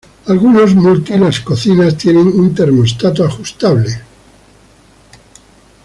[0.29, 4.01] Algunos multi las cocinas tienen un termostato ajustable.